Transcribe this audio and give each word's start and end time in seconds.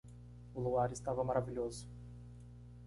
O 0.55 0.59
luar 0.59 0.91
estava 0.91 1.23
maravilhoso. 1.23 1.87